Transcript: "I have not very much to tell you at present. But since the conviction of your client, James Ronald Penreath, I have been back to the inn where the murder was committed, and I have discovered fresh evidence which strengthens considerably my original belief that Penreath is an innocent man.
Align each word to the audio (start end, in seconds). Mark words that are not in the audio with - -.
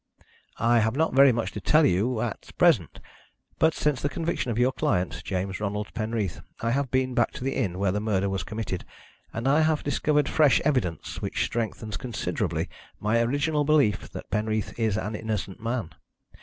"I 0.57 0.79
have 0.79 0.95
not 0.95 1.13
very 1.13 1.31
much 1.31 1.51
to 1.51 1.61
tell 1.61 1.85
you 1.85 2.21
at 2.21 2.57
present. 2.57 2.99
But 3.59 3.75
since 3.75 4.01
the 4.01 4.09
conviction 4.09 4.49
of 4.49 4.57
your 4.57 4.71
client, 4.71 5.21
James 5.23 5.59
Ronald 5.59 5.93
Penreath, 5.93 6.41
I 6.59 6.71
have 6.71 6.89
been 6.89 7.13
back 7.13 7.29
to 7.33 7.43
the 7.43 7.53
inn 7.55 7.77
where 7.77 7.91
the 7.91 7.99
murder 8.01 8.27
was 8.27 8.41
committed, 8.41 8.83
and 9.31 9.47
I 9.47 9.61
have 9.61 9.83
discovered 9.83 10.27
fresh 10.27 10.59
evidence 10.61 11.21
which 11.21 11.45
strengthens 11.45 11.97
considerably 11.97 12.67
my 12.99 13.21
original 13.21 13.63
belief 13.63 14.09
that 14.09 14.31
Penreath 14.31 14.73
is 14.79 14.97
an 14.97 15.13
innocent 15.13 15.61
man. 15.61 15.91